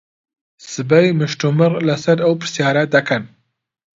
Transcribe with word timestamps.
سبەی 0.71 1.07
مشتومڕ 1.19 1.71
لەسەر 1.87 2.17
ئەو 2.23 2.33
پرسیارە 2.41 2.83
دەکەن. 2.95 3.23